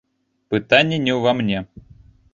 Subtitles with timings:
[0.53, 1.59] Пытанне не ўва мне.